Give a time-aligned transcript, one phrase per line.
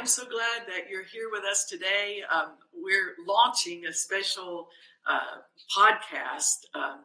[0.00, 2.22] am so glad that you're here with us today.
[2.34, 4.68] Um, we're launching a special
[5.06, 5.42] uh,
[5.76, 7.00] podcast um,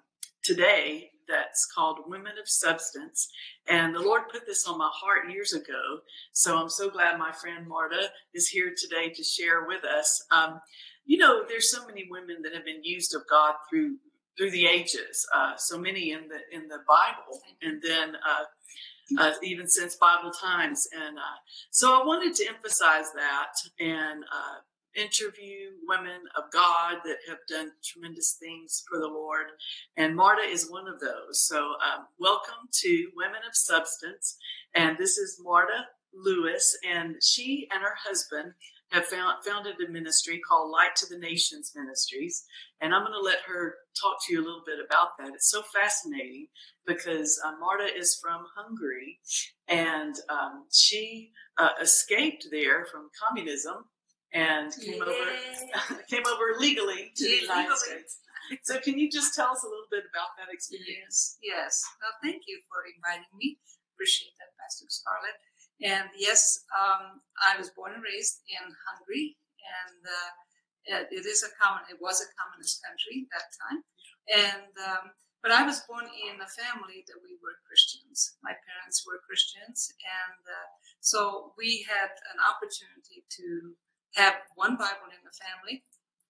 [0.46, 3.28] today that's called Women of Substance.
[3.68, 6.00] And the Lord put this on my heart years ago.
[6.32, 10.26] So I'm so glad my friend Marta is here today to share with us.
[10.32, 10.62] Um,
[11.06, 13.98] you know, there's so many women that have been used of God through
[14.38, 15.28] through the ages.
[15.36, 18.46] Uh, so many in the in the Bible, and then uh,
[19.18, 20.88] uh, even since Bible times.
[20.94, 21.40] And uh,
[21.72, 24.60] so I wanted to emphasize that and uh,
[24.96, 29.48] interview women of God that have done tremendous things for the Lord.
[29.98, 31.46] And Marta is one of those.
[31.48, 34.38] So um, welcome to Women of Substance.
[34.74, 35.86] And this is Marta
[36.16, 38.54] Lewis, and she and her husband
[38.92, 42.46] have found, founded a ministry called Light to the Nations Ministries.
[42.82, 45.34] And I'm going to let her talk to you a little bit about that.
[45.34, 46.48] It's so fascinating
[46.86, 49.20] because uh, Marta is from Hungary
[49.68, 53.86] and um, she uh, escaped there from communism
[54.34, 55.04] and came yeah.
[55.04, 57.78] over came over legally to yeah, the United.
[57.78, 58.20] States.
[58.62, 61.42] So can you just tell us a little bit about that experience?
[61.42, 61.82] Yes.
[61.82, 61.84] yes.
[61.98, 63.58] Well, thank you for inviting me.
[63.96, 65.40] Appreciate that, Pastor Scarlett.
[65.84, 70.32] And yes, um, I was born and raised in Hungary, and uh,
[71.12, 71.84] it is a common.
[71.92, 73.80] It was a communist country at that time,
[74.32, 75.06] and um,
[75.44, 78.40] but I was born in a family that we were Christians.
[78.42, 80.68] My parents were Christians, and uh,
[81.04, 83.76] so we had an opportunity to
[84.16, 85.84] have one Bible in the family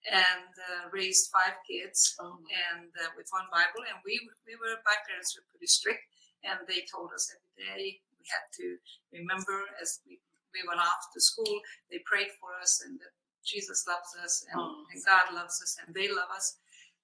[0.09, 2.37] and uh, raised five kids oh.
[2.49, 3.85] and uh, with one Bible.
[3.85, 6.05] And we we were my parents were pretty strict,
[6.41, 8.67] and they told us every day we had to
[9.13, 10.17] remember as we,
[10.53, 13.13] we went off to school, they prayed for us and that
[13.45, 14.81] Jesus loves us and, oh.
[14.89, 16.57] and God loves us and they love us.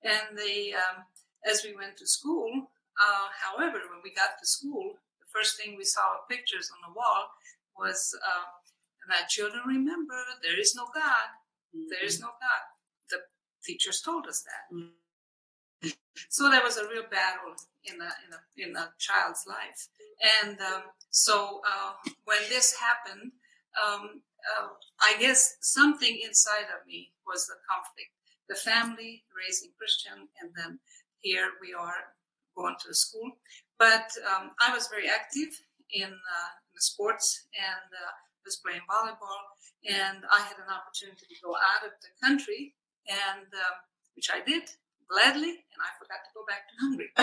[0.03, 1.05] And they, um,
[1.45, 5.77] as we went to school, uh, however, when we got to school, the first thing
[5.77, 7.29] we saw pictures on the wall
[7.77, 8.49] was uh,
[9.09, 11.29] that children remember there is no God.
[11.69, 11.93] Mm-hmm.
[11.93, 12.63] There is no God.
[13.09, 13.17] The
[13.63, 14.75] teachers told us that.
[14.75, 14.97] Mm-hmm.
[16.29, 17.53] So there was a real battle
[17.85, 19.87] in a, in the in the child's life,
[20.43, 21.93] and um, so uh,
[22.25, 23.31] when this happened,
[23.75, 24.21] um,
[24.57, 24.67] uh,
[25.01, 28.11] I guess something inside of me was the conflict.
[28.49, 30.79] The family raising Christian, and then
[31.19, 32.13] here we are
[32.55, 33.31] going to school.
[33.79, 35.49] But um, I was very active
[35.93, 38.11] in, uh, in the sports and uh,
[38.45, 39.41] was playing volleyball,
[39.87, 42.73] and I had an opportunity to go out of the country,
[43.07, 43.77] and um,
[44.15, 44.69] which I did
[45.11, 47.11] gladly, and I forgot to go back to Hungary.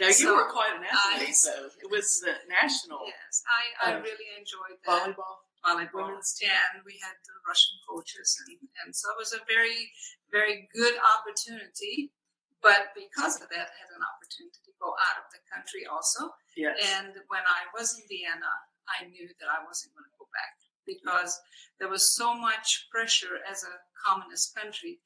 [0.00, 3.04] now so you were quite an athlete, I, so it was uh, national.
[3.04, 5.12] Yes, I, I uh, really enjoyed that.
[5.12, 5.44] volleyball.
[5.60, 9.92] Volleyball, and we had the Russian coaches, and, and so it was a very,
[10.32, 12.14] very good opportunity.
[12.58, 16.34] But because of that, I had an opportunity to go out of the country also.
[16.58, 16.74] Yes.
[16.98, 18.50] And when I was in Vienna,
[18.90, 21.38] I knew that I wasn't going to go back because
[21.78, 24.98] there was so much pressure as a communist country.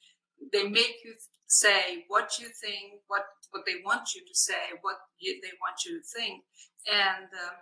[0.50, 1.14] They make you
[1.46, 5.84] say what you think, what what they want you to say, what you, they want
[5.84, 6.42] you to think,
[6.88, 7.56] and um,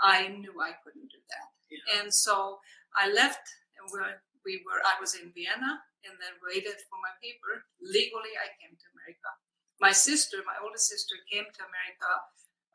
[0.00, 1.48] I knew I couldn't do that.
[1.66, 2.00] Yeah.
[2.00, 2.62] And so
[2.94, 3.42] I left,
[3.74, 7.66] and we were, we were I was in Vienna, and then waited for my paper.
[7.82, 9.30] Legally, I came to America.
[9.82, 12.10] My sister, my oldest sister, came to America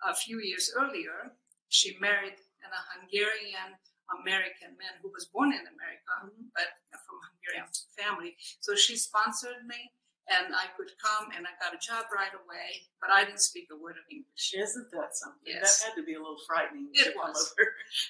[0.04, 1.40] a few years earlier.
[1.70, 3.80] She married an, a Hungarian
[4.22, 6.52] American man who was born in America, mm-hmm.
[6.56, 6.70] but
[7.06, 8.36] from Hungarian family.
[8.60, 9.92] So she sponsored me
[10.28, 13.72] and I could come and I got a job right away, but I didn't speak
[13.72, 14.52] a word of English.
[14.52, 15.48] Isn't that something?
[15.48, 15.80] Yes.
[15.80, 16.92] That had to be a little frightening.
[16.94, 17.56] It was.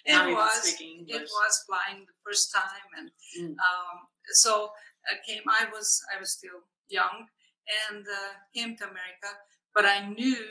[0.06, 0.76] It was.
[0.82, 3.54] It was flying the first time, and mm.
[3.54, 4.72] um, so
[5.06, 5.46] I came.
[5.46, 7.30] I was I was still young
[7.90, 9.30] and uh, came to America,
[9.76, 10.42] but I knew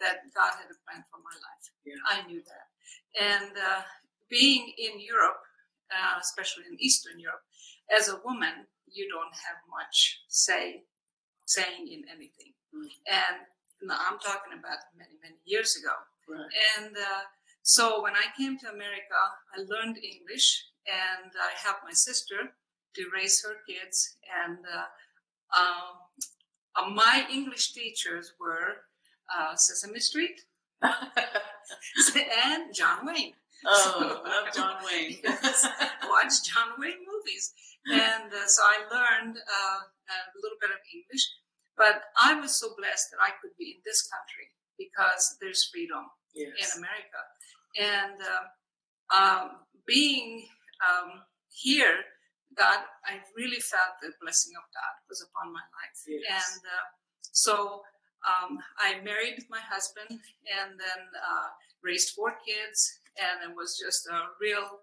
[0.00, 1.64] that God had a plan for my life.
[1.86, 2.02] Yeah.
[2.10, 2.66] I knew that,
[3.14, 3.82] and uh,
[4.30, 5.40] being in Europe,
[5.90, 7.42] uh, especially in Eastern Europe,
[7.94, 10.84] as a woman, you don't have much say
[11.46, 12.54] saying in anything.
[12.74, 12.88] Mm.
[13.06, 15.92] And I'm talking about many, many years ago.
[16.28, 16.48] Right.
[16.78, 17.24] And uh,
[17.62, 19.20] so when I came to America,
[19.54, 22.54] I learned English and I helped my sister
[22.94, 24.16] to raise her kids.
[24.44, 25.94] And uh, um,
[26.76, 28.88] uh, my English teachers were
[29.34, 30.40] uh, Sesame Street
[30.82, 33.34] and John Wayne.
[33.66, 35.18] Oh, love John Wayne.
[36.12, 37.52] watch John Wayne movies.
[37.88, 41.24] And uh, so I learned uh, a little bit of English.
[41.76, 46.04] But I was so blessed that I could be in this country because there's freedom
[46.34, 46.76] yes.
[46.76, 47.20] in America.
[47.80, 48.44] And uh,
[49.16, 49.46] um,
[49.86, 50.46] being
[50.84, 52.04] um, here,
[52.56, 55.98] God, I really felt the blessing of God was upon my life.
[56.06, 56.22] Yes.
[56.30, 56.86] And uh,
[57.32, 57.82] so
[58.24, 61.48] um, I married my husband and then uh,
[61.82, 64.80] raised four kids, and it was just a real,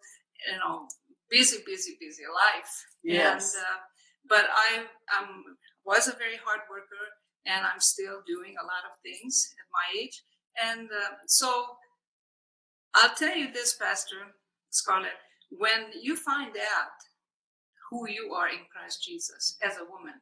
[0.52, 0.88] you know,
[1.30, 2.86] busy, busy, busy life.
[3.04, 3.56] Yes.
[3.56, 3.80] And, uh,
[4.28, 4.86] but I
[5.18, 7.06] um, was a very hard worker,
[7.46, 10.24] and I'm still doing a lot of things at my age.
[10.62, 11.78] And uh, so
[12.94, 14.36] I'll tell you this, Pastor
[14.70, 15.20] Scarlett,
[15.50, 17.00] when you find out
[17.90, 20.22] who you are in Christ Jesus as a woman,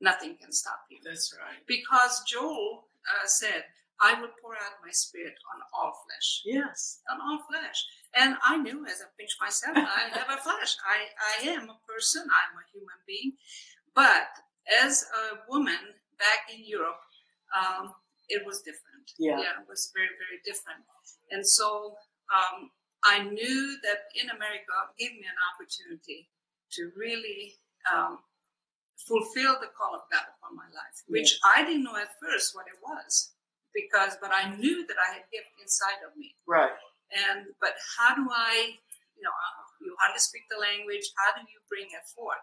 [0.00, 0.98] nothing can stop you.
[1.04, 1.64] That's right.
[1.66, 3.64] Because Joel uh, said,
[4.00, 6.42] I will pour out my spirit on all flesh.
[6.44, 7.00] Yes.
[7.10, 7.84] On all flesh.
[8.14, 10.76] And I knew as I pinch myself, I have a flesh.
[10.84, 13.32] I, I am a person, I'm a human being.
[13.94, 14.28] But
[14.84, 15.80] as a woman
[16.18, 17.00] back in Europe,
[17.56, 17.92] um,
[18.28, 19.12] it was different.
[19.18, 19.38] Yeah.
[19.38, 19.62] yeah.
[19.62, 20.84] It was very, very different.
[21.30, 21.96] And so
[22.28, 22.70] um,
[23.04, 26.28] I knew that in America gave me an opportunity
[26.72, 27.54] to really
[27.94, 28.18] um,
[29.06, 31.40] fulfill the call of God upon my life, which Yes.
[31.56, 33.32] I didn't know at first what it was.
[33.76, 36.32] Because, but I knew that I had gift inside of me.
[36.48, 36.72] Right.
[37.26, 38.54] and but how do i
[39.18, 42.42] you know uh, you hardly speak the language how do you bring it forth?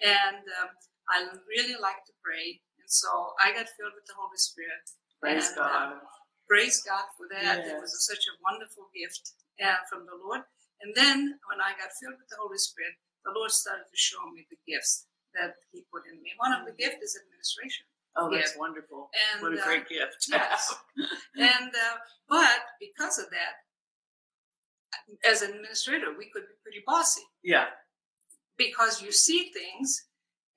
[0.00, 0.70] And um,
[1.12, 1.16] i
[1.52, 2.46] really like to pray
[2.80, 3.10] and so
[3.44, 4.84] i got filled with the holy spirit.
[5.20, 6.00] Praise And, God.
[6.00, 6.06] uh,
[6.48, 7.56] praise god for that.
[7.70, 8.08] It was Yes.
[8.10, 9.24] such a wonderful gift
[9.66, 10.42] uh, from the lord.
[10.82, 11.18] And then
[11.48, 12.94] when i got filled with the holy spirit
[13.26, 14.94] the lord started to show me the gifts
[15.36, 16.30] that he put in me.
[16.44, 17.84] One of the gifts is administration
[18.16, 18.58] oh, that's yeah.
[18.60, 19.10] wonderful.
[19.32, 20.26] and What a uh, great gift.
[20.30, 20.74] yes.
[21.36, 21.96] and uh,
[22.28, 23.62] but because of that
[25.28, 27.66] as an administrator we could be pretty bossy yeah.
[28.56, 30.06] because you see things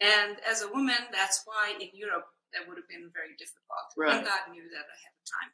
[0.01, 4.13] and as a woman that's why in europe that would have been very difficult Right.
[4.17, 5.51] and god knew that ahead of time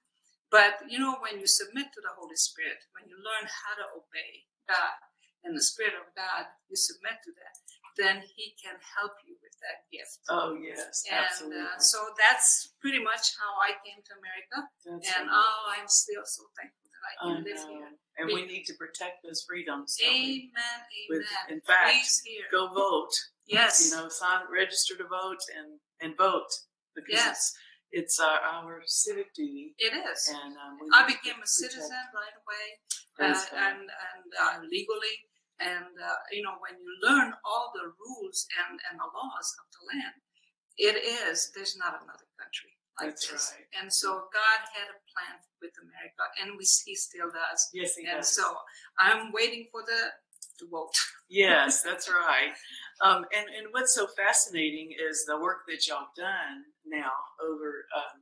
[0.52, 3.86] but you know when you submit to the holy spirit when you learn how to
[4.00, 5.00] obey god
[5.44, 7.56] and the spirit of god you submit to that
[7.98, 11.04] then he can help you with that gift Oh, yes.
[11.10, 11.62] and absolutely.
[11.62, 15.40] uh, so that's pretty much how i came to america That's and right.
[15.44, 17.70] oh, I'm still so thankful that I I can live know.
[17.70, 17.92] here.
[18.20, 19.96] And We- we need to protect those freedoms.
[20.02, 20.52] we?
[20.52, 21.46] Amen, With, amen.
[21.56, 21.96] in fact,
[22.52, 23.16] go vote.
[23.48, 23.90] yes.
[23.90, 26.52] You know, sign, register to vote and and vote
[26.96, 27.38] because Yes.
[27.38, 27.48] it's
[27.92, 29.74] it's our, our civic duty.
[29.80, 30.22] it is.
[30.30, 32.66] And um, we I became a citizen right away
[33.20, 35.16] uh, and, and uh, legally.
[35.60, 39.66] And, uh, you know, when you learn all the rules and, and the laws of
[39.76, 40.16] the land,
[40.80, 43.54] it is, there's not another country like That's this.
[43.56, 43.68] right.
[43.82, 47.70] And so God had a plan with America, and we, he still does.
[47.74, 48.36] Yes, he And does.
[48.36, 48.44] so
[49.00, 50.12] I'm waiting for the,
[50.60, 50.94] the vote.
[51.32, 52.54] Yes, that's right.
[53.06, 57.12] Um, and and what's so fascinating is the work that y'all done now
[57.46, 58.18] over um,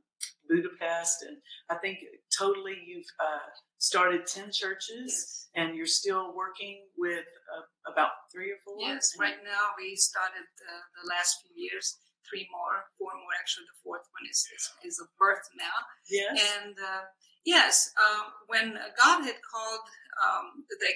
[0.46, 1.38] Budapest, and
[1.70, 2.00] I think
[2.38, 3.46] totally you've uh,
[3.78, 5.48] started ten churches, Yes.
[5.58, 8.76] and you're still working with uh, about three or four.
[8.78, 11.98] Yes, And- right now we started uh, the last few years,
[12.28, 13.34] three more, four more.
[13.40, 15.78] Actually, the fourth one is is, is a birth now.
[16.10, 16.32] Yes.
[16.54, 17.04] And uh,
[17.44, 18.66] yes, um, when
[19.02, 19.84] God had called,
[20.24, 20.90] um, the,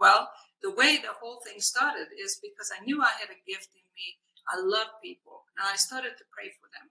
[0.00, 0.30] well,
[0.62, 3.86] the way the whole thing started is because I knew I had a gift in
[3.98, 4.06] me.
[4.48, 6.86] I love people, and I started to pray for them.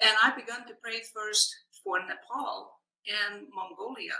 [0.00, 1.50] And I began to pray first
[1.82, 4.18] for Nepal and Mongolia.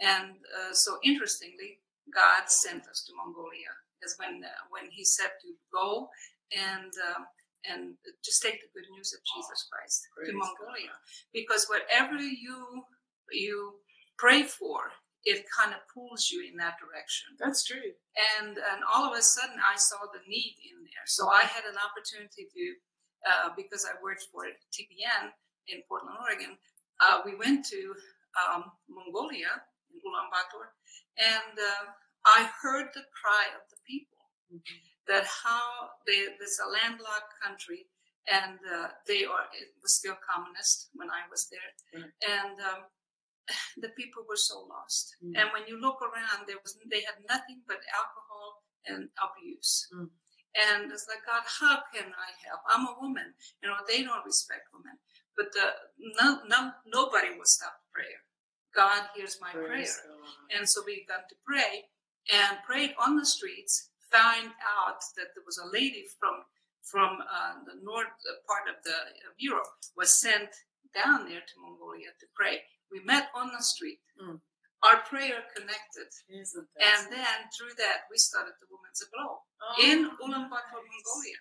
[0.00, 1.80] And uh, so, interestingly,
[2.12, 3.72] God sent us to Mongolia.
[4.04, 6.08] Is when uh, when He said to go
[6.52, 7.24] and um,
[7.64, 10.44] and just take the good news of Jesus Christ Praise to God.
[10.44, 10.94] Mongolia,
[11.32, 12.84] because whatever you
[13.32, 13.80] you
[14.18, 14.92] pray for,
[15.24, 17.90] it kind of pulls you in that direction That's true.
[18.38, 21.06] and and all of a sudden I saw the need in there.
[21.06, 22.64] So I had an opportunity to,
[23.26, 25.32] uh, because I worked for TBN
[25.68, 26.56] in Portland, Oregon.
[27.00, 27.94] Uh, we went to
[28.42, 30.74] um, Mongolia in Ulaanbaatar,
[31.18, 31.84] and uh,
[32.26, 34.16] I heard the cry of the people
[35.08, 37.86] that how they this a landlocked country
[38.26, 41.70] and uh, they are it was still communist when I was there,
[42.26, 42.82] and um,
[43.82, 45.14] the people were so lost.
[45.22, 45.38] Mm.
[45.38, 49.86] And when you look around, there was they had nothing but alcohol and abuse.
[49.94, 50.10] Mm.
[50.56, 52.64] And it's like God, how can I help?
[52.66, 53.34] I'm a woman.
[53.62, 54.98] You know they don't respect women,
[55.36, 55.66] but the
[56.18, 58.20] no no nobody will stop prayer.
[58.76, 59.88] God hears my prayer.
[59.88, 60.52] God.
[60.52, 61.88] And so we got to pray
[62.28, 66.44] and prayed on the streets, found out that there was a lady from
[66.84, 68.14] from uh, the north
[68.46, 70.52] part of the of Europe was sent
[70.94, 72.62] down there to Mongolia to pray.
[72.92, 73.98] We met on the street.
[74.20, 74.38] Mm.
[74.86, 76.08] Our prayer connected.
[76.30, 81.40] And then through that, we started the Women's Aglow Oh, in Ulaanbaatar, Mongolia.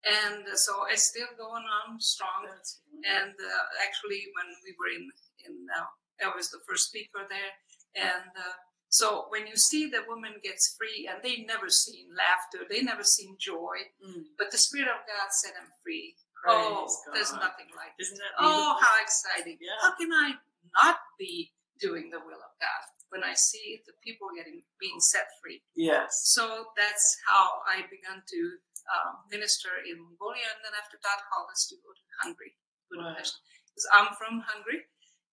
[0.00, 2.48] And uh, so it's still going on strong.
[2.48, 2.80] That's.
[3.04, 5.04] And uh, actually, when we were in,
[5.46, 5.86] in uh,
[6.20, 7.52] I was the first speaker there.
[7.96, 8.56] And uh,
[8.88, 13.02] so when you see the woman gets free, and they never seen laughter, they never
[13.04, 14.24] seen joy, Mm.
[14.38, 16.14] but the Spirit of God set them free.
[16.40, 18.02] Praise oh, there's nothing like it.
[18.08, 19.58] Isn't that Oh, how exciting.
[19.60, 19.76] Yeah.
[19.82, 20.40] How can I
[20.82, 22.84] not be doing the will of God?
[23.10, 25.58] when I see the people getting being set free.
[25.74, 26.30] Yes.
[26.30, 28.40] So that's how I began to
[28.86, 32.54] uh, minister in Mongolia, and then after that, called us to go to Hungary,
[32.86, 33.34] Budapest,
[33.66, 34.86] because I'm from Hungary,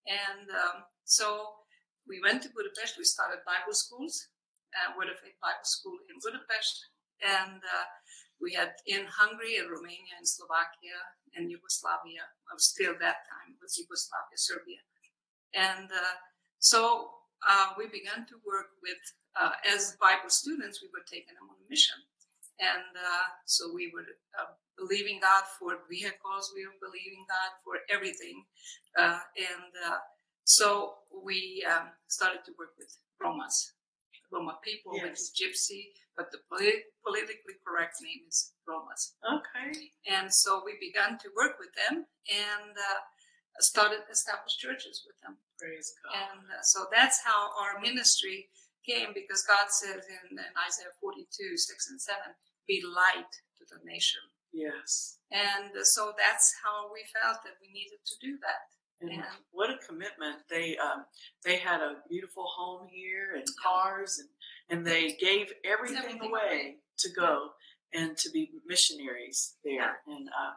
[0.08, 1.64] and um, so
[2.08, 2.96] we went to Budapest.
[2.98, 4.32] We started Bible schools,
[4.76, 6.76] uh, Word of Faith Bible School in Budapest,
[7.20, 7.88] and uh,
[8.40, 10.98] we had in Hungary and Romania and Slovakia
[11.36, 12.24] and Yugoslavia.
[12.48, 14.82] I was still that time was Yugoslavia, Serbia,
[15.54, 16.16] and uh,
[16.60, 17.12] so
[17.44, 19.00] uh, we began to work with
[19.38, 20.82] uh, as Bible students.
[20.82, 22.00] We were them on a mission,
[22.60, 26.52] and uh, so we were uh, believing God for vehicles.
[26.56, 28.46] We were believing God for everything,
[28.98, 29.74] uh, and
[30.44, 32.88] so we um, started to work with
[33.22, 33.76] Romas,
[34.32, 35.04] Roma people, Yes.
[35.04, 35.82] which is Gypsy,
[36.16, 39.16] but the polit- politically correct name is Romas.
[39.28, 39.92] Okay.
[40.08, 43.02] And so we began to work with them and uh,
[43.60, 45.36] started established churches with them.
[45.60, 46.16] Praise God.
[46.16, 48.48] And uh, so that's how our ministry
[48.88, 52.20] came because God says in, in Isaiah 42, 6 and 7,
[52.68, 54.22] be light to the nation.
[54.54, 55.18] yes.
[55.32, 58.64] And uh, so that's how we felt that we needed to do that.
[59.02, 59.26] And Yeah.
[59.52, 60.38] what a commitment!
[60.50, 61.06] They um,
[61.44, 64.30] they had a beautiful home here and cars, and
[64.70, 67.50] and they gave everything, Everything away to go
[67.94, 70.00] and to be missionaries there.
[70.08, 70.56] And um,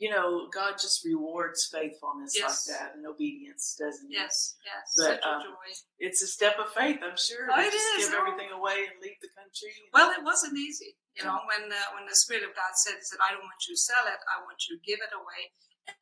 [0.00, 2.64] you know, God just rewards faithfulness Yes.
[2.66, 4.16] like that and obedience, doesn't He?
[4.16, 5.68] Yes, yes, But, such a um, joy.
[6.00, 7.46] It's a step of faith, I'm sure.
[7.52, 8.08] Oh, it just is.
[8.08, 8.24] give Oh.
[8.24, 9.70] everything away and leave the country.
[9.92, 10.96] Well, it wasn't easy.
[11.20, 13.60] You know, when uh, when the Spirit of God said, he said, I don't want
[13.68, 14.18] you to sell it.
[14.24, 15.52] I want you to give it away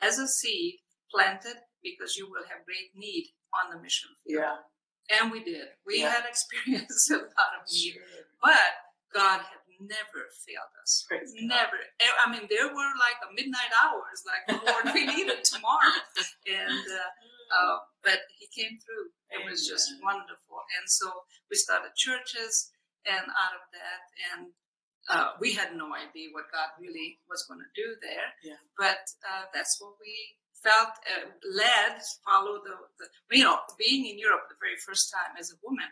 [0.01, 0.79] as a seed
[1.11, 4.45] planted because you will have great need on the mission field.
[4.45, 5.19] yeah.
[5.19, 5.73] And we did.
[5.87, 6.11] We Yeah.
[6.13, 7.97] had experienced a lot of need.
[7.99, 8.29] Sure.
[8.45, 8.71] But
[9.13, 11.05] God had never failed us.
[11.09, 11.79] Praise Never.
[12.01, 16.03] Eh, I mean, there were like midnight hours, like, Lord, we need it tomorrow.
[16.49, 17.11] And, uh,
[17.55, 19.13] uh, but He came through.
[19.31, 20.65] It was just wonderful.
[20.81, 22.73] And so we started churches,
[23.05, 24.43] and out of that, and
[25.09, 28.29] uh, we had no idea what God really was going to do there.
[28.45, 28.61] Yeah.
[28.77, 33.07] But uh, that's what we felt uh, led, follow the, the,
[33.37, 35.89] you know, being in Europe the very first time as a woman,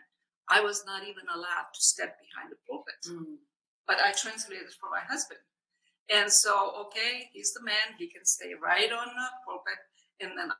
[0.49, 3.39] I was not even allowed to step behind the pulpit Mm.
[3.87, 5.39] But I translated for my husband.
[6.09, 7.95] And so, okay, he's the man.
[7.99, 9.79] He can stay right on the pulpit.
[10.21, 10.51] And then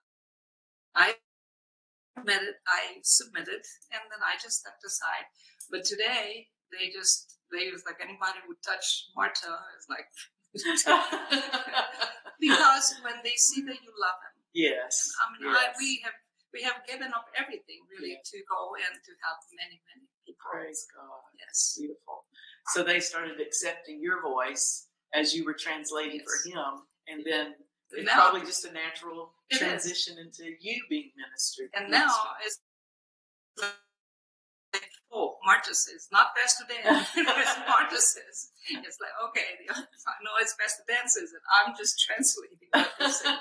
[0.95, 1.15] I
[2.17, 3.63] submitted, I submitted,
[3.95, 5.25] and then I just stepped aside.
[5.71, 10.07] But today, they just, they was like anybody who touch Marta is like,
[12.39, 14.35] because when they see that you love them.
[14.53, 15.11] yes.
[15.19, 16.17] I mean, I, we have
[16.55, 18.23] we have given up everything really Yeah.
[18.23, 20.39] to go and to help many many people.
[20.49, 21.27] Praise God.
[21.37, 21.75] Yes.
[21.77, 22.25] Beautiful.
[22.73, 27.55] So they started accepting your voice as you were translating for him, and then
[27.91, 29.59] it's Now- probably just a natural It is.
[29.59, 31.69] transition into you being ministered.
[31.73, 32.11] And now
[32.45, 32.59] it's
[33.61, 37.05] like, oh, Marta says, not Pastor Dan.
[37.15, 38.51] it's Marta says.
[38.69, 41.41] It's like, okay, I know it's Pastor Dan says it.
[41.65, 43.37] I'm just translating what says.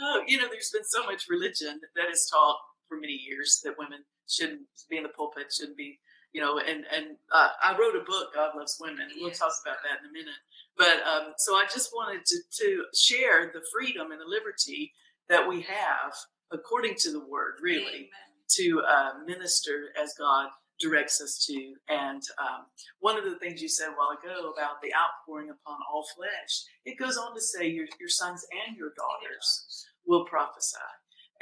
[0.00, 2.58] oh, you know, there's been so much religion that is taught
[2.88, 5.98] for many years that women shouldn't be in the pulpit, shouldn't be,
[6.34, 9.02] you know, and and uh, I wrote a book, God Loves Women.
[9.02, 10.40] and We'll talk about that in a minute.
[10.78, 14.92] But um, so I just wanted to, to share the freedom and the liberty
[15.30, 16.14] that we have
[16.52, 18.10] according to the word, really.
[18.10, 18.10] Amen.
[18.50, 20.50] to uh, minister as God
[20.80, 21.74] directs us to.
[21.88, 22.66] And um,
[23.00, 26.64] one of the things you said a while ago about the outpouring upon all flesh,
[26.84, 30.78] it goes on to say your, your sons and your daughters will prophesy.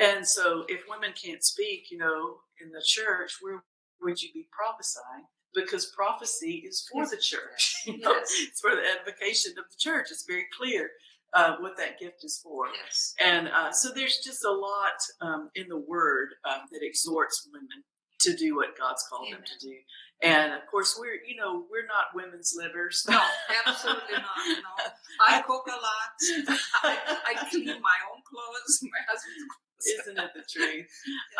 [0.00, 3.62] And so if women can't speak, you know, in the church, where
[4.02, 5.26] would you be prophesying?
[5.54, 7.76] Because prophecy is for the church.
[7.87, 8.12] You know?
[8.12, 8.35] Yes.
[8.42, 10.09] It's for the edification of the church.
[10.12, 10.90] It's very clear
[11.35, 12.66] uh, what that gift is for.
[12.85, 13.14] Yes.
[13.21, 17.82] And uh, so there's just a lot um, in the word um, that exhorts women
[18.21, 19.75] to do what God's called them to do.
[20.23, 23.04] And of course, we're you know we're not women's livers.
[23.09, 23.21] No,
[23.66, 24.47] absolutely not.
[24.47, 24.85] No.
[25.28, 26.59] I cook a lot.
[26.85, 29.72] I, I clean my own clothes, my husband's clothes.
[30.00, 30.86] Isn't it the truth?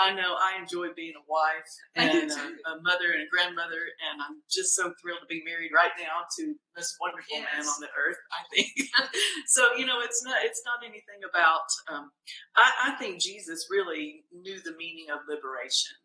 [0.01, 4.21] I know I enjoy being a wife and a, a mother and a grandmother, and
[4.23, 7.93] I'm just so thrilled to be married right now to this wonderful man on the
[7.95, 8.19] earth.
[8.33, 8.73] I think
[9.47, 9.75] so.
[9.77, 11.69] You know, it's not it's not anything about.
[11.89, 12.11] Um,
[12.57, 15.97] I, I think Jesus really knew the meaning of liberation,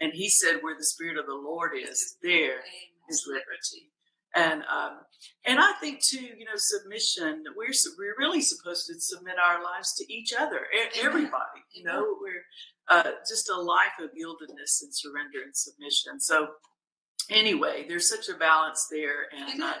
[0.00, 2.60] and he said, "Where the Spirit of the Lord is, there
[3.08, 3.90] is liberty."
[4.36, 4.98] And um,
[5.46, 7.42] and I think too, you know, submission.
[7.56, 10.60] We're we're really supposed to submit our lives to each other,
[11.02, 11.64] everybody.
[11.72, 12.44] You know, we're
[12.88, 16.20] uh, just a life of yieldedness and surrender and submission.
[16.20, 16.48] So
[17.30, 19.74] anyway, there's such a balance there, and It uh.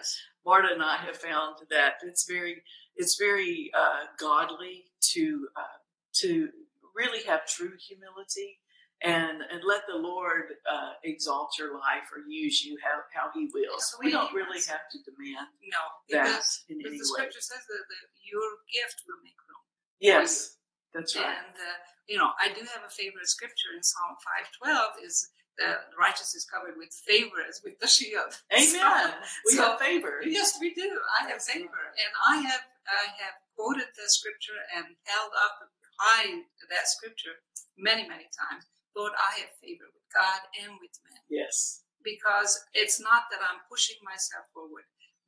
[0.46, 2.62] Marta and I have found that it's very
[2.96, 5.78] it's very uh, godly to uh,
[6.22, 6.48] to
[6.94, 8.58] really have true humility
[9.04, 13.50] and and let the Lord uh, exalt your life or use you how, how He
[13.52, 13.78] will.
[13.78, 17.28] So we don't really have to demand No, that because in any the way.
[17.28, 17.82] scripture says that,
[18.24, 19.62] your gift will make room.
[20.00, 20.56] Yes,
[20.94, 21.24] that's right.
[21.28, 25.28] And uh, you know, I do have a favorite scripture in Psalm five twelve is
[25.58, 28.32] the righteous is covered with favor as with the shield.
[28.52, 29.12] Amen.
[29.44, 30.20] We so- have favor.
[30.24, 30.88] Yes, we do.
[31.20, 35.68] I have favor, and I have I have quoted the scripture and held up
[36.00, 37.40] high that scripture
[37.76, 38.64] many many times.
[38.96, 41.84] Lord, I have favor with God and with men Yes.
[42.02, 44.84] because it's not that I'm pushing myself forward,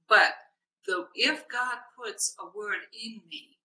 [0.08, 0.34] but
[0.86, 3.58] the if God puts a word in me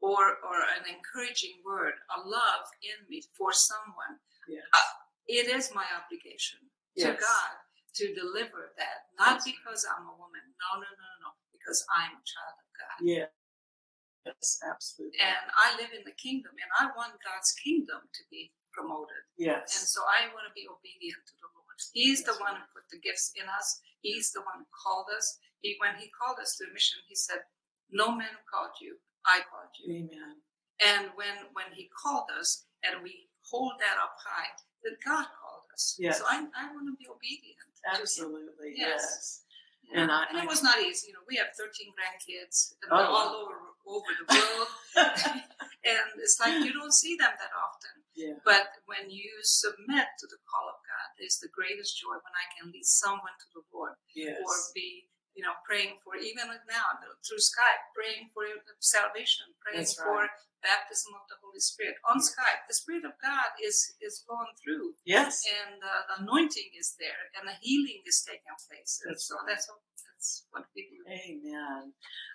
[0.00, 4.16] or or an encouraging word, a love in me for someone,
[4.48, 4.64] Yes.
[4.72, 4.92] uh,
[5.28, 6.58] it is my obligation
[6.96, 7.52] to God
[7.94, 9.54] to deliver that, not That's right.
[9.60, 10.40] because I'm a woman.
[10.62, 12.98] No, no, no, no, no, because I'm a child of God.
[13.04, 13.26] Yeah.
[14.26, 15.18] Yes, absolutely.
[15.20, 19.22] And I live in the kingdom, and I want God's kingdom to be promoted.
[19.36, 19.76] Yes.
[19.78, 21.76] And so I want to be obedient to the Lord.
[21.96, 23.80] He's the one who put the gifts in us.
[24.04, 25.40] He's the one who called us.
[25.64, 27.40] He, when He called us to a mission, He said,
[27.88, 30.44] "No man called you, I called you." Amen.
[30.84, 34.52] And when when He called us, and we hold that up high,
[34.84, 35.96] that God called us.
[35.98, 36.18] Yes.
[36.20, 37.56] So I, I want to be obedient.
[37.96, 38.76] Absolutely.
[38.76, 39.00] Yes.
[39.00, 39.42] Yes.
[39.88, 40.02] Yeah.
[40.04, 41.08] And I- and it I- was not easy.
[41.08, 43.56] You know, we have 13 grandkids, and Oh, they're all over
[43.88, 44.68] over the world,
[45.88, 47.69] and it's like you don't see them that often.
[48.20, 48.36] Yeah.
[48.44, 52.46] But when you submit to the call of God, there's the greatest joy when I
[52.54, 54.36] can lead someone to the Lord Yes.
[54.44, 56.86] or be, you know, praying for, even now
[57.24, 58.44] through Skype, praying for
[58.80, 60.28] salvation, praying for
[60.60, 62.68] baptism of the Holy Spirit on Skype.
[62.68, 65.40] The Spirit of God is is going through, Yes.
[65.48, 69.00] and uh, the anointing is there, and the healing is taking place.
[69.02, 69.48] And That's so right.
[69.48, 71.00] that's what, that's what we do.
[71.08, 71.92] Amen.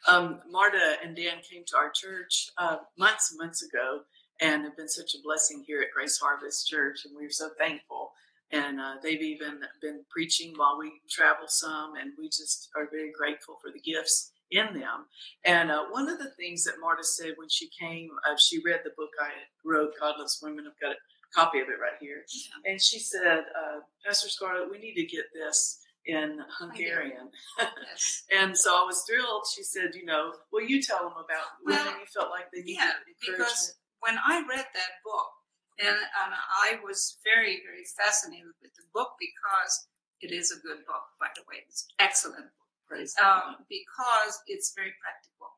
[0.08, 4.02] Um, Marta and Dan came to our church uh, months and months ago
[4.42, 8.12] and have been such a blessing here at Grace Harvest Church, and we're so thankful.
[8.52, 13.12] And uh, they've even been preaching while we travel some, and we just are very
[13.12, 15.06] grateful for the gifts in them.
[15.44, 18.82] And uh, one of the things that Marta said when she came, uh, she read
[18.84, 19.30] the book I
[19.66, 20.66] wrote, God Loves Women.
[20.68, 21.00] I've got a
[21.34, 22.24] copy of it right here.
[22.66, 27.30] And she said, uh, Pastor Scarlett, we need to get this in Hungarian.
[27.58, 28.24] Yes.
[28.40, 29.46] And so I was thrilled.
[29.56, 32.62] She said, you know, well, you tell them about Well, women you felt like they
[32.62, 32.92] needed Yeah,
[33.28, 33.50] encouragement.
[33.50, 33.74] because
[34.06, 35.34] when I read that book,
[35.82, 39.90] and, and I was very, very fascinated with the book because
[40.22, 41.66] it is a good book, by the way.
[41.66, 45.58] It's an excellent book um, because it's very practical.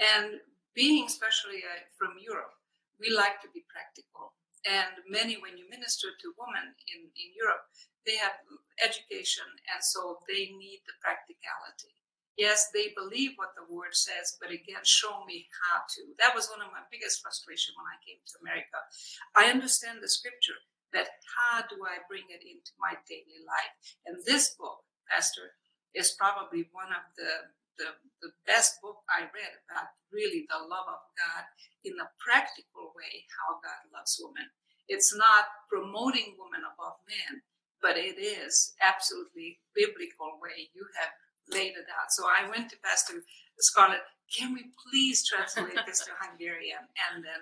[0.00, 0.40] And
[0.72, 2.56] being especially uh, from Europe,
[2.96, 4.34] we like to be practical.
[4.66, 7.68] And many, when you minister to women in, in Europe,
[8.02, 8.42] they have
[8.82, 11.97] education, and so they need the practicality.
[12.38, 16.14] Yes, they believe what the word says, but again, show me how to.
[16.22, 18.78] That was one of my biggest frustration when I came to America.
[19.34, 20.62] I understand the scripture,
[20.94, 23.74] but how do I bring it into my daily life?
[24.06, 25.58] And this book, Pastor,
[25.98, 27.88] is probably one of the, the,
[28.22, 31.42] the best book I read about really the love of God
[31.82, 34.46] in a practical way, how God loves women.
[34.86, 37.42] It's not promoting women above men,
[37.82, 41.10] but it is absolutely biblical way you have
[41.50, 42.10] laid it out.
[42.10, 43.14] So I went to Pastor
[43.58, 44.00] Scarlett,
[44.36, 46.84] can we please translate this to Hungarian?
[47.12, 47.40] And then,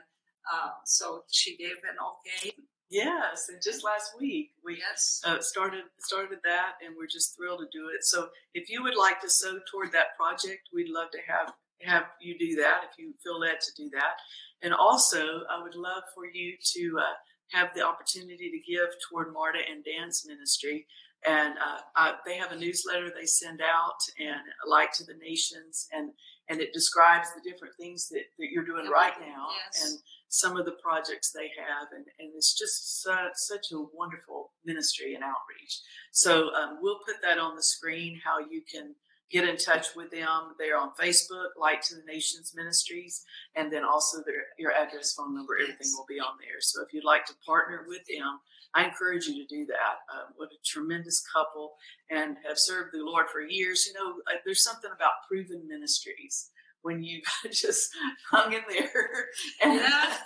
[0.53, 2.53] uh, so she gave an okay.
[2.90, 5.21] yes, and just last week we Yes.
[5.25, 8.05] uh, started started that, and we're just thrilled to do it.
[8.05, 12.05] So if you would like to sow toward that project, we'd love to have have
[12.21, 14.14] you do that if you feel led to do that.
[14.62, 17.14] And also, I would love for you to uh,
[17.53, 20.87] have the opportunity to give toward Marta and Dan's ministry.
[21.27, 25.89] And uh, uh, they have a newsletter they send out and light to the nations,
[25.93, 26.11] and
[26.49, 29.85] and it describes the different things that, that you're doing right now Yes.
[29.91, 34.53] and some of the projects they have, and, and it's just su- such a wonderful
[34.65, 35.81] ministry and outreach.
[36.12, 38.95] So um, we'll put that on the screen how you can
[39.29, 40.55] get in touch with them.
[40.57, 43.25] They're on Facebook, Light to the Nations Ministries,
[43.57, 45.95] and then also their your address, phone number, everything Yes.
[45.97, 46.61] will be on there.
[46.61, 48.39] So if you'd like to partner with them,
[48.74, 49.96] I encourage you to do that.
[50.14, 51.74] Um, what a tremendous couple,
[52.11, 53.87] and have served the Lord for years.
[53.87, 56.50] You know, uh, there's something about proven ministries
[56.83, 57.88] when you've just
[58.31, 59.26] hung in there
[59.62, 60.16] and Yeah.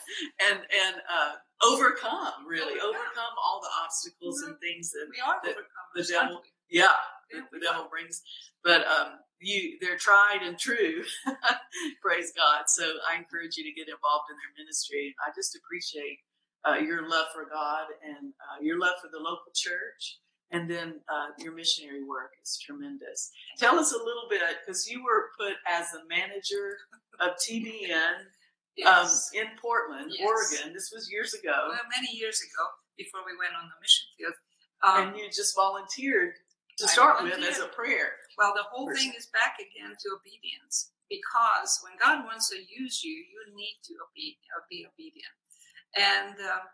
[0.50, 1.33] and and uh,
[1.66, 2.88] overcome really Overcome.
[2.90, 5.55] overcome all the obstacles and things that We are the-
[5.94, 6.92] the devil- yeah
[7.33, 8.22] Yeah, the we devil brings
[8.62, 11.03] but um you they're tried and true
[12.03, 16.18] praise god so i encourage you to get involved in their ministry i just appreciate
[16.68, 20.18] uh, your love for god and uh, your love for the local church
[20.53, 25.03] and then uh, your missionary work is tremendous tell us a little bit because you
[25.05, 26.77] were put as the manager
[27.20, 28.29] of tbn
[28.87, 30.25] um, in portland Yes.
[30.27, 32.64] oregon this was years ago well, many years ago,
[32.96, 34.37] before we went on the mission field.
[34.81, 36.33] Um, and you just volunteered
[36.81, 38.16] to I start with as a prayer.
[38.40, 39.12] well, the whole person.
[39.12, 43.77] thing is back again to obedience because when God wants to use you, you need
[43.85, 44.40] to obe-
[44.73, 45.33] be obedient.
[45.96, 46.64] And um,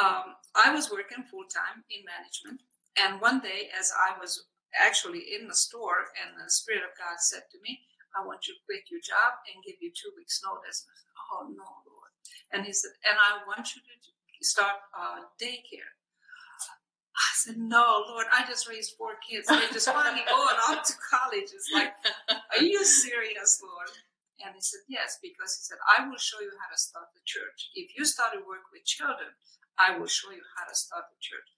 [0.00, 2.62] um, I was working full time in management,
[2.96, 7.20] and one day, as I was actually in the store, and the Spirit of God
[7.20, 7.84] said to me,
[8.16, 11.46] "I want you to quit your job and give you two weeks' notice." Said, "Oh
[11.52, 12.10] no, Lord!"
[12.52, 15.92] And He said, "And I want you to start uh, daycare."
[17.14, 19.46] I said, "No, Lord, I just raised four kids.
[19.46, 21.52] They're just finally going off to college.
[21.54, 21.94] It's like,
[22.56, 23.90] are you serious, Lord?"
[24.42, 27.22] And he said, Yes, because he said, I will show you how to start the
[27.24, 27.70] church.
[27.74, 29.34] If you start to work with children,
[29.78, 31.48] I will show you how to start the church.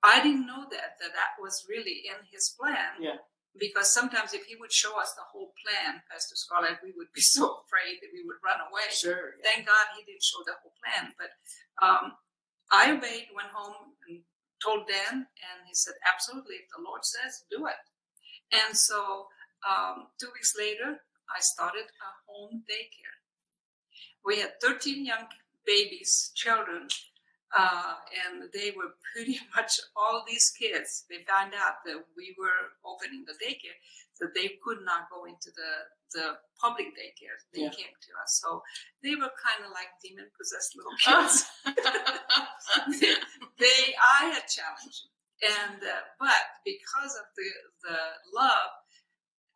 [0.00, 3.00] I didn't know that, that that was really in his plan.
[3.00, 3.20] Yeah.
[3.58, 7.20] Because sometimes if he would show us the whole plan, Pastor Scarlett, we would be
[7.36, 8.88] so afraid that we would run away.
[8.92, 9.36] Sure.
[9.44, 11.12] Thank God he didn't show the whole plan.
[11.20, 11.32] But
[11.84, 12.16] um,
[12.72, 14.22] I obeyed, went home and
[14.62, 17.80] told Dan, and he said, Absolutely, if the Lord says, do it.
[18.52, 19.28] And so
[19.66, 21.02] um, two weeks later,
[21.36, 23.16] I started a home daycare.
[24.24, 25.26] We had 13 young
[25.66, 26.88] babies, children,
[27.56, 27.94] uh,
[28.26, 31.04] and they were pretty much all these kids.
[31.08, 33.78] They found out that we were opening the daycare,
[34.14, 35.72] so they could not go into the,
[36.14, 36.26] the
[36.60, 37.38] public daycare.
[37.54, 37.70] They Yeah.
[37.70, 38.40] came to us.
[38.42, 38.62] So
[39.02, 41.46] they were kind of like demon possessed little kids.
[43.58, 45.08] they, I had challenged.
[45.42, 47.48] And, uh, but because of the,
[47.88, 47.98] the
[48.36, 48.70] love,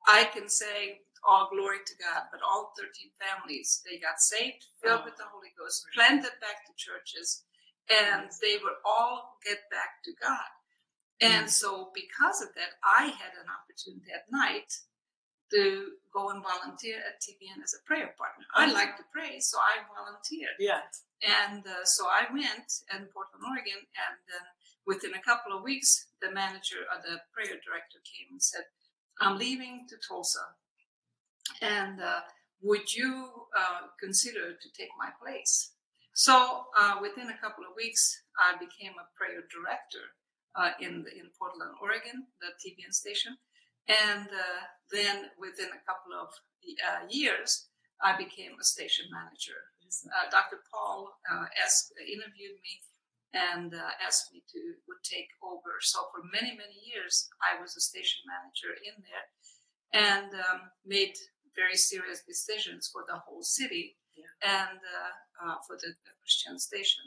[0.08, 5.02] I can say all glory to God, but all 13 families, they got saved, filled
[5.02, 5.04] Oh.
[5.04, 7.44] with the Holy Ghost, planted back to churches,
[7.88, 10.50] and they would all get back to God.
[11.20, 14.72] And so, because of that, I had an opportunity at night
[15.52, 18.44] to go and volunteer at TBN as a prayer partner.
[18.54, 20.56] I like to pray, so I volunteered.
[20.58, 20.82] Yeah.
[21.22, 24.44] And uh, so I went in Portland, Oregon, and then
[24.86, 28.64] within a couple of weeks, the manager or the prayer director came and said,
[29.20, 30.58] I'm leaving to Tulsa.
[31.60, 32.20] And uh,
[32.62, 35.72] would you uh, consider to take my place?
[36.14, 40.14] So uh, within a couple of weeks, I became a prayer director
[40.54, 43.36] uh, in the, in Portland, Oregon, the TBN station.
[43.88, 46.30] And uh, then within a couple of
[46.86, 47.66] uh, years,
[48.02, 49.70] I became a station manager.
[50.32, 50.58] Dr.
[50.72, 51.14] Paul
[51.62, 52.82] asked, interviewed me
[53.34, 55.82] and uh, asked me to would take over.
[55.82, 59.26] So for many many years, I was a station manager in there,
[59.92, 61.14] and um, made
[61.56, 64.30] very serious decisions for the whole city Yeah.
[64.60, 65.12] and uh,
[65.44, 67.04] uh, for the, the Christian station.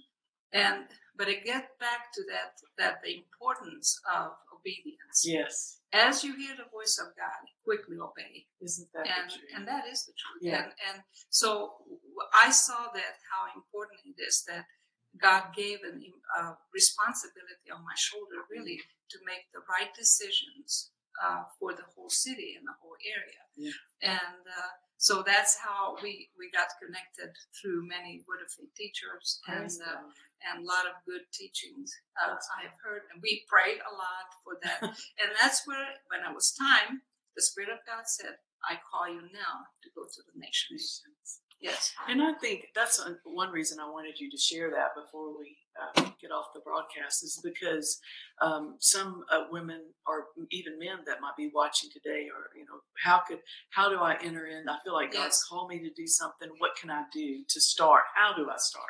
[0.53, 0.85] And
[1.17, 5.23] but it get back to that that the importance of obedience.
[5.25, 5.79] Yes.
[5.91, 9.51] As you hear the voice of God, quickly obey Isn't that and the truth?
[9.55, 10.41] and that is the truth.
[10.41, 10.63] Yeah.
[10.63, 10.97] And and
[11.29, 11.49] so
[12.45, 14.65] I saw that how important it is that
[15.19, 15.91] God gave a
[16.39, 18.79] uh, responsibility on my shoulder, really,
[19.11, 20.91] to make the right decisions
[21.23, 23.41] uh, for the whole city and the whole area.
[23.57, 24.13] Yeah.
[24.17, 29.41] And uh, so that's how we we got connected through many Word of Faith teachers
[29.47, 30.09] and uh,
[30.45, 34.57] and a lot of good teachings uh, I've heard, and we prayed a lot for
[34.61, 34.81] that.
[35.21, 37.01] and that's where, when it was time,
[37.37, 41.01] the Spirit of God said, "I call you now to go to the nations."
[41.59, 45.57] Yes, And I think that's one reason I wanted you to share that before we
[45.81, 47.99] uh, get off the broadcast is because
[48.41, 52.79] um, some uh, women or even men that might be watching today are, you know,
[53.03, 53.39] how could,
[53.71, 54.69] how do I enter in?
[54.69, 56.49] I feel like God's called me to do something.
[56.59, 58.03] What can I do to start?
[58.15, 58.85] How do I start?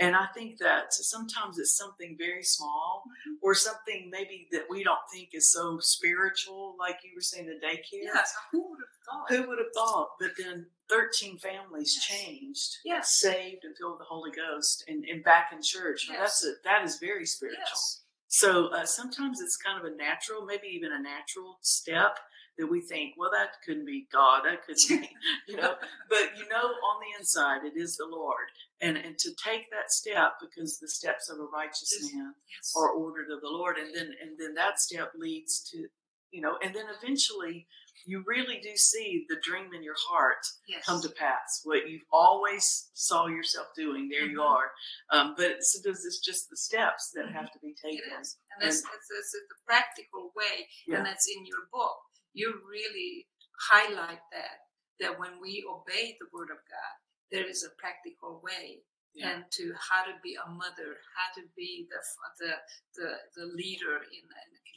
[0.00, 3.02] And I think that sometimes it's something very small
[3.42, 7.54] or something maybe that we don't think is so spiritual, like you were saying, the
[7.66, 8.02] daycare.
[8.04, 8.32] yes.
[8.52, 9.28] Who would have thought?
[9.28, 10.10] Who would have thought?
[10.20, 12.04] But then 13 families Yes.
[12.06, 13.18] changed, Yes.
[13.20, 16.06] saved, and filled with the Holy Ghost, and, and back in church.
[16.08, 16.18] Yes.
[16.20, 17.60] That's a, that is very spiritual.
[17.66, 18.02] Yes.
[18.28, 22.18] So uh, sometimes it's kind of a natural, maybe even a natural step
[22.58, 25.08] that we think, well, that couldn't be God, that couldn't be,
[25.48, 25.74] you know.
[26.10, 28.48] But you know, on the inside, it is the Lord,
[28.80, 32.72] and and to take that step because the steps of a righteous man Yes.
[32.76, 35.88] are ordered of the Lord, and then and then that step leads to,
[36.30, 37.66] you know, and then eventually
[38.06, 40.38] you really do see the dream in your heart
[40.68, 40.84] yes.
[40.86, 41.60] come to pass.
[41.64, 44.44] What you've always saw yourself doing, there you Mhm.
[44.48, 44.70] are.
[45.10, 48.12] Um, but sometimes it's just the steps that have to be taken.
[48.20, 50.98] is, and it's, it's the practical way, Yeah.
[50.98, 51.98] and that's in your book.
[52.34, 53.28] You really
[53.70, 54.60] highlight that
[55.00, 56.94] that when we obey the Word of God,
[57.30, 58.82] there is a practical way
[59.14, 59.30] Yeah.
[59.30, 62.00] and to how to be a mother, how to be the
[62.40, 62.52] the
[62.96, 64.24] the, the leader in,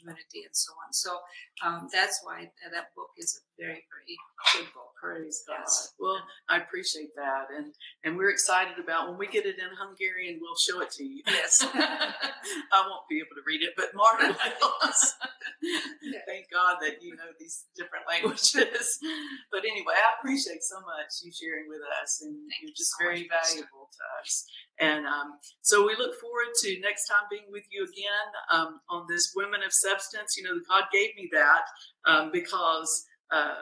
[0.02, 0.92] community and so on.
[0.92, 1.18] So
[1.64, 4.18] um, that's why that book is a very, very
[4.54, 4.90] good book.
[4.98, 5.66] Praise God.
[5.98, 10.38] Well, I appreciate that, and and we're excited about when we get it in Hungarian.
[10.40, 11.22] We'll show it to you.
[11.26, 15.14] Yes, I won't be able to read it, but Marta will.
[16.26, 18.98] Thank God that you know these different languages.
[19.50, 23.04] But anyway, I appreciate so much you sharing with us, and Thank you're just so
[23.04, 24.46] very valuable to us.
[24.80, 29.06] And um, so we look forward to next time being with you again um, on
[29.08, 30.36] this Women of Substance.
[30.36, 31.62] You know, God gave me that
[32.06, 33.54] um, because uh,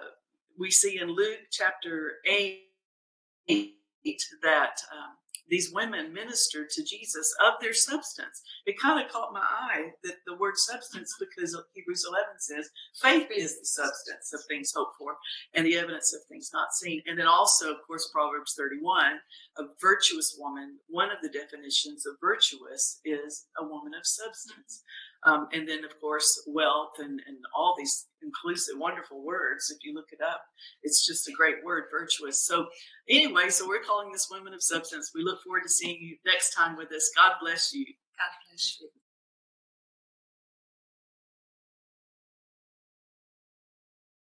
[0.59, 2.61] we see in Luke chapter 8
[4.43, 5.17] that um,
[5.51, 8.43] these women ministered to Jesus of their substance.
[8.67, 12.71] It kind of caught my eye that the word substance, because Hebrews 11 says
[13.03, 15.17] faith is the substance of things hoped for
[15.55, 17.03] and the evidence of things not seen.
[17.07, 19.19] And then also, of course, Proverbs 31,
[19.59, 24.85] a virtuous woman, one of the definitions of virtuous is a woman of substance.
[25.25, 29.71] Um, and then, of course, wealth and, and all these inclusive, wonderful words.
[29.71, 30.41] If you look it up,
[30.83, 32.45] it's just a great word, virtuous.
[32.47, 32.67] So,
[33.09, 35.11] anyway, so we're calling this Women of Substance.
[35.15, 37.11] We look forward to seeing you next time with us.
[37.17, 37.85] God bless you.
[37.85, 39.00] God bless you.